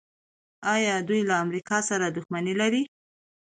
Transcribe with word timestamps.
آیا 0.73 0.93
دوی 1.07 1.21
له 1.29 1.35
امریکا 1.43 1.77
سره 1.89 2.05
دښمني 2.15 2.53
نلري؟ 2.57 2.81